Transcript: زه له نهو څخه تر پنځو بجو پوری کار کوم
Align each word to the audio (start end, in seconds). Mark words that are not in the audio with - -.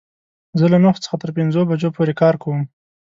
زه 0.59 0.65
له 0.73 0.77
نهو 0.83 1.01
څخه 1.03 1.15
تر 1.23 1.29
پنځو 1.37 1.67
بجو 1.69 1.89
پوری 1.95 2.13
کار 2.21 2.35
کوم 2.43 2.59